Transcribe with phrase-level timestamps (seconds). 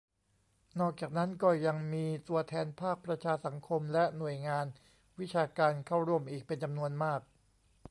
[0.79, 4.65] นอกจากนั้นก็ยังมีตัวแทนภาคประชาสังคม และ หน่วยงาน
[5.19, 7.21] วิชาการเข้าร่วมอีกเป็นจำนวนมาก